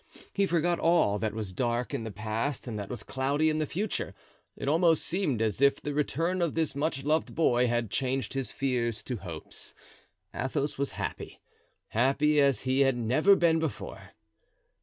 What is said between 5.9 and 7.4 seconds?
return of this much loved